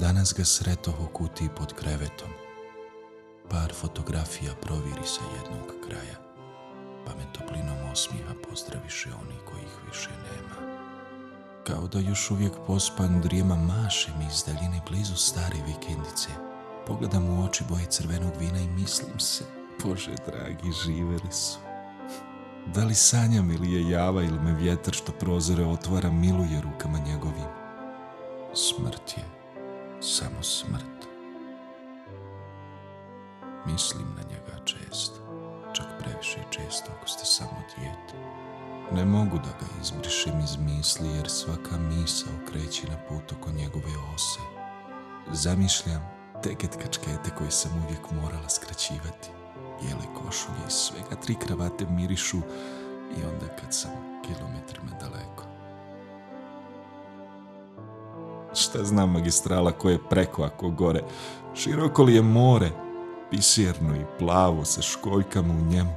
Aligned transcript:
Danas 0.00 0.34
ga 0.34 0.44
sretoh 0.44 1.00
u 1.00 1.06
kutiji 1.06 1.48
pod 1.56 1.72
krevetom. 1.74 2.28
Par 3.50 3.72
fotografija 3.80 4.52
proviri 4.60 5.06
sa 5.06 5.20
jednog 5.36 5.66
kraja, 5.86 6.16
pa 7.06 7.14
me 7.14 7.32
toplinom 7.32 7.90
osmiha 7.92 8.34
pozdraviše 8.48 9.08
oni 9.22 9.36
kojih 9.50 9.72
više 9.88 10.10
nema. 10.10 10.80
Kao 11.66 11.88
da 11.88 11.98
još 11.98 12.30
uvijek 12.30 12.52
pospan 12.66 13.20
drijema 13.20 13.56
maše 13.56 14.10
mi 14.18 14.26
iz 14.26 14.44
daljine 14.46 14.80
blizu 14.90 15.16
stare 15.16 15.56
vikendice. 15.66 16.28
Pogledam 16.86 17.28
u 17.28 17.44
oči 17.44 17.64
boje 17.68 17.86
crvenog 17.86 18.32
vina 18.38 18.58
i 18.58 18.68
mislim 18.68 19.20
se, 19.20 19.44
Bože 19.84 20.14
dragi, 20.26 20.72
živeli 20.84 21.32
su. 21.32 21.58
Da 22.74 22.84
li 22.84 22.94
sanjam 22.94 23.50
ili 23.50 23.72
je 23.72 23.90
java 23.90 24.22
ili 24.22 24.38
me 24.38 24.54
vjetar 24.54 24.94
što 24.94 25.12
prozore 25.12 25.64
otvara 25.64 26.10
miluje 26.10 26.60
rukama 26.60 26.98
njegovim. 26.98 27.48
Smrt 28.54 29.16
je 29.16 29.39
samo 30.00 30.42
smrt. 30.42 31.00
Mislim 33.66 34.14
na 34.16 34.22
njega 34.22 34.64
često, 34.64 35.20
čak 35.72 35.86
previše 35.98 36.40
često 36.50 36.92
ako 36.98 37.08
ste 37.08 37.24
samo 37.24 37.62
dijete. 37.76 38.14
Ne 38.92 39.04
mogu 39.04 39.36
da 39.36 39.50
ga 39.60 39.66
izbrišem 39.82 40.40
iz 40.40 40.56
misli 40.56 41.08
jer 41.08 41.28
svaka 41.30 41.78
misa 41.78 42.26
okreći 42.42 42.86
na 42.86 42.96
put 43.08 43.32
oko 43.32 43.50
njegove 43.50 43.92
ose. 44.14 44.40
Zamišljam 45.32 46.10
teket 46.42 46.76
kačkete 46.76 47.30
koje 47.38 47.50
sam 47.50 47.84
uvijek 47.84 48.10
morala 48.10 48.48
skraćivati. 48.48 49.30
Bijele 49.80 50.06
košulje 50.14 50.66
i 50.68 50.70
svega 50.70 51.20
tri 51.22 51.34
kravate 51.34 51.86
mirišu 51.86 52.38
i 53.18 53.24
onda 53.24 53.56
kad 53.60 53.74
sam 53.74 53.90
kilometrima 54.26 54.90
daleko. 55.00 55.49
Šta 58.54 58.84
znam 58.84 59.12
magistrala 59.12 59.72
koje 59.72 59.92
je 59.92 60.08
preko, 60.10 60.42
ako 60.42 60.70
gore. 60.70 61.02
Široko 61.54 62.02
li 62.02 62.14
je 62.14 62.22
more, 62.22 62.70
pisirno 63.30 63.96
i 63.96 64.18
plavo 64.18 64.64
sa 64.64 64.82
školjkama 64.82 65.54
u 65.54 65.72
njemu. 65.72 65.92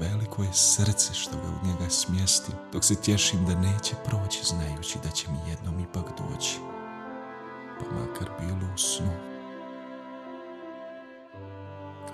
Veliko 0.00 0.42
je 0.42 0.52
srce 0.52 1.14
što 1.14 1.36
ga 1.36 1.48
u 1.48 1.66
njega 1.66 1.90
smjestim, 1.90 2.54
dok 2.72 2.84
se 2.84 2.94
tješim 2.94 3.46
da 3.46 3.54
neće 3.54 3.94
proći 4.04 4.44
znajući 4.44 4.98
da 5.04 5.10
će 5.10 5.28
mi 5.30 5.50
jednom 5.50 5.80
ipak 5.80 6.04
doći. 6.04 6.58
Pa 7.78 7.84
makar 7.94 8.28
bilo 8.40 8.72
u 8.74 8.78
snu. 8.78 9.12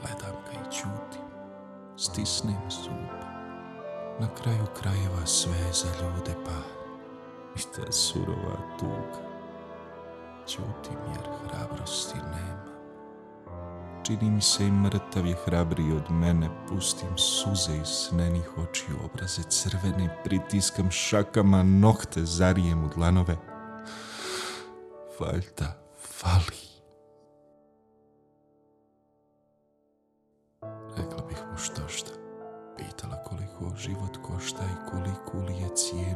Gledam 0.01 0.37
ga 0.45 0.53
i 0.53 0.73
čutim, 0.73 1.27
stisnem 1.97 2.61
zuba. 2.71 3.33
Na 4.21 4.29
kraju 4.43 4.67
krajeva 4.81 5.27
sve 5.27 5.59
je 5.59 5.73
za 5.73 5.89
ljude, 5.89 6.35
pa 6.45 6.83
i 7.57 7.63
ta 7.77 7.93
surova 7.93 8.57
tuga. 8.81 9.32
Čutim 10.47 10.99
jer 11.09 11.27
hrabrosti 11.43 12.19
nema. 12.19 12.63
Čini 14.07 14.31
mi 14.31 14.43
se 14.43 14.67
i 14.67 14.71
mrtav 14.71 15.27
je 15.27 15.37
hrabriji 15.45 15.93
od 15.93 16.11
mene, 16.11 16.51
pustim 16.69 17.19
suze 17.19 17.77
iz 17.77 17.89
snenih 17.89 18.59
očiju, 18.59 18.97
obraze 19.05 19.43
crvene, 19.43 20.23
pritiskam 20.25 20.91
šakama, 20.91 21.63
nokte 21.63 22.25
zarijem 22.25 22.85
u 22.85 22.89
dlanove. 22.89 23.37
Valjda 25.21 25.79
fali. 26.03 26.63
Rekla 30.97 31.25
bih 31.29 31.39
mu 31.51 31.59
što 31.59 31.89
šta. 31.89 32.11
Pitala 32.79 33.23
koliko 33.25 33.77
život 33.77 34.17
košta 34.23 34.65
i 34.65 34.91
koliku 34.91 35.39
li 35.39 35.57
je 35.57 35.69
cijenu 35.77 36.12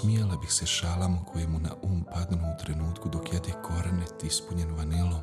Smijela 0.00 0.36
bih 0.36 0.52
se 0.52 0.66
šalama 0.66 1.24
koje 1.24 1.46
mu 1.46 1.58
na 1.58 1.70
um 1.82 2.04
padnu 2.14 2.38
u 2.38 2.64
trenutku 2.64 3.08
dok 3.08 3.32
jede 3.32 3.52
koranet 3.62 4.24
ispunjen 4.24 4.74
vanilom. 4.74 5.20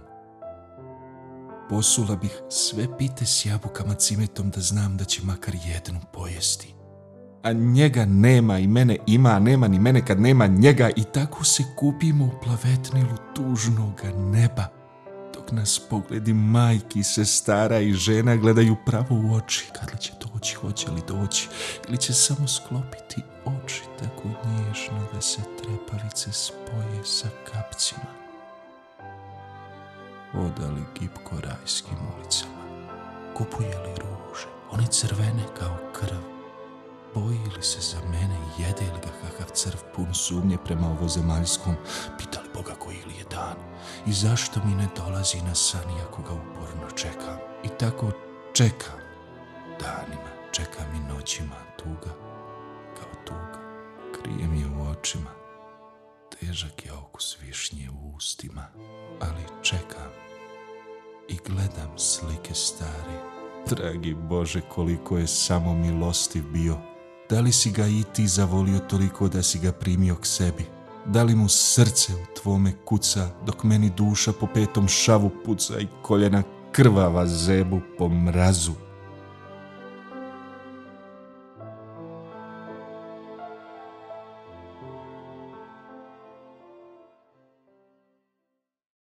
Posula 1.69 2.15
bih 2.15 2.41
sve 2.49 2.97
pite 2.97 3.25
s 3.25 3.45
jabukama 3.45 3.93
cimetom 3.93 4.49
da 4.49 4.61
znam 4.61 4.97
da 4.97 5.05
će 5.05 5.21
makar 5.23 5.55
jednu 5.55 5.99
pojesti. 6.13 6.75
A 7.43 7.53
njega 7.53 8.05
nema 8.05 8.59
i 8.59 8.67
mene 8.67 8.97
ima, 9.07 9.29
a 9.29 9.39
nema 9.39 9.67
ni 9.67 9.79
mene 9.79 10.05
kad 10.05 10.21
nema 10.21 10.47
njega 10.47 10.89
i 10.95 11.03
tako 11.03 11.43
se 11.43 11.63
kupimo 11.79 12.25
u 12.25 12.39
plavetnilu 12.43 13.17
tužnoga 13.35 14.11
neba 14.17 14.67
dok 15.43 15.51
nas 15.51 15.79
pogledi 15.89 16.33
majki, 16.33 17.03
sestara 17.03 17.79
i 17.79 17.93
žena 17.93 18.35
gledaju 18.35 18.75
pravo 18.85 19.07
u 19.09 19.35
oči. 19.35 19.69
Kad 19.79 19.91
li 19.91 19.97
će 20.01 20.13
doći, 20.19 20.55
hoće 20.55 20.91
li 20.91 21.01
doći 21.07 21.49
ili 21.87 21.97
će 21.97 22.13
samo 22.13 22.47
sklopiti 22.47 23.21
oči 23.45 23.81
tako 23.99 24.27
nježno 24.27 25.07
da 25.13 25.21
se 25.21 25.41
trepavice 25.61 26.31
spoje 26.31 27.03
sa 27.03 27.27
kapcima. 27.51 28.05
Odali 30.33 30.83
gipko 30.99 31.35
rajskim 31.41 31.97
ulicama. 32.15 32.63
Kupuje 33.37 33.77
li 33.77 33.95
ruže, 33.95 34.47
one 34.71 34.87
crvene 34.87 35.43
kao 35.59 35.77
krv. 35.93 36.33
Boji 37.15 37.55
li 37.57 37.63
se 37.63 37.79
za 37.81 37.97
mene 38.11 38.35
i 38.35 38.61
jede 38.61 38.93
li 38.93 38.99
ga 39.03 39.11
kakav 39.21 39.47
crv 39.53 39.77
pun 39.95 40.13
sumnje 40.13 40.57
prema 40.65 40.89
ovozemaljskom? 40.89 41.75
I 44.07 44.13
zašto 44.13 44.59
mi 44.65 44.75
ne 44.75 44.87
dolazi 44.95 45.41
na 45.41 45.55
san 45.55 45.97
iako 45.99 46.21
ga 46.21 46.33
uporno 46.33 46.91
čekam? 46.95 47.37
I 47.63 47.67
tako 47.79 48.11
čekam 48.53 48.99
danima, 49.79 50.31
čekam 50.51 50.95
i 50.95 51.13
noćima 51.13 51.55
tuga 51.77 52.13
kao 52.97 53.23
tuga. 53.25 53.59
Krije 54.15 54.47
mi 54.47 54.59
je 54.59 54.67
u 54.67 54.91
očima, 54.91 55.31
težak 56.29 56.85
je 56.85 56.93
okus 56.93 57.37
višnje 57.41 57.89
u 57.89 58.15
ustima, 58.15 58.65
ali 59.21 59.43
čekam 59.61 60.11
i 61.27 61.37
gledam 61.47 61.97
slike 61.97 62.53
stare. 62.53 63.19
Dragi 63.69 64.13
Bože, 64.13 64.61
koliko 64.61 65.17
je 65.17 65.27
samo 65.27 65.73
milostiv 65.73 66.43
bio. 66.43 66.77
Da 67.29 67.41
li 67.41 67.51
si 67.51 67.71
ga 67.71 67.87
i 67.87 68.03
ti 68.13 68.27
zavolio 68.27 68.79
toliko 68.79 69.27
da 69.27 69.43
si 69.43 69.59
ga 69.59 69.71
primio 69.71 70.15
k 70.15 70.25
sebi? 70.25 70.65
Da 71.05 71.23
li 71.23 71.35
mu 71.35 71.49
srce 71.49 72.13
u 72.13 72.35
tvome 72.35 72.71
kuca, 72.85 73.29
dok 73.45 73.63
meni 73.63 73.91
duša 73.97 74.31
po 74.31 74.47
petom 74.53 74.87
šavu 74.87 75.31
puca 75.45 75.79
i 75.79 75.87
koljena 76.01 76.43
krvava 76.71 77.27
zebu 77.27 77.81
po 77.97 78.09
mrazu? 78.09 78.71